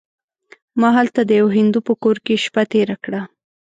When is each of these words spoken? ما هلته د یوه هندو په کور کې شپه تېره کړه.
ما 0.79 0.89
هلته 0.97 1.21
د 1.25 1.31
یوه 1.39 1.51
هندو 1.57 1.79
په 1.87 1.93
کور 2.03 2.17
کې 2.25 2.41
شپه 2.45 2.63
تېره 2.71 2.95
کړه. 3.03 3.21